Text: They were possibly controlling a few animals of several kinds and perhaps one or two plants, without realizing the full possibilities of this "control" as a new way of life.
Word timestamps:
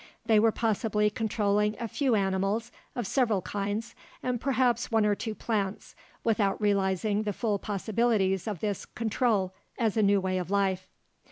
They 0.25 0.39
were 0.39 0.51
possibly 0.51 1.11
controlling 1.11 1.75
a 1.79 1.87
few 1.87 2.15
animals 2.15 2.71
of 2.95 3.05
several 3.05 3.43
kinds 3.43 3.93
and 4.23 4.41
perhaps 4.41 4.89
one 4.89 5.05
or 5.05 5.13
two 5.13 5.35
plants, 5.35 5.95
without 6.23 6.59
realizing 6.59 7.21
the 7.21 7.33
full 7.33 7.59
possibilities 7.59 8.47
of 8.47 8.61
this 8.61 8.83
"control" 8.87 9.53
as 9.77 9.95
a 9.97 10.01
new 10.01 10.19
way 10.19 10.39
of 10.39 10.49
life. 10.49 10.87